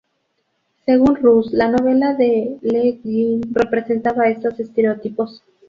[0.83, 5.43] Según Russ, la novela de Le Guin representaba estos estereotipos.